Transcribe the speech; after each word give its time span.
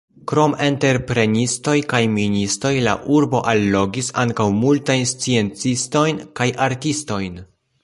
Krom 0.29 0.53
entreprenistoj 0.67 1.75
kaj 1.91 1.99
ministoj 2.13 2.71
la 2.87 2.95
urbo 3.19 3.43
allogis 3.53 4.11
ankaŭ 4.25 4.49
multajn 4.63 5.07
sciencistojn 5.13 6.27
kaj 6.41 6.51
artistojn. 6.69 7.41